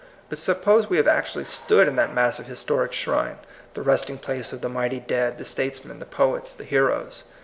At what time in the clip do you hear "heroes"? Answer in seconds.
6.63-7.25